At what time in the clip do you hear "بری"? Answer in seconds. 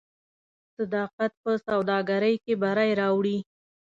2.61-2.91